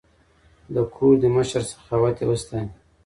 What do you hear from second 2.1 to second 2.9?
یې وستایه.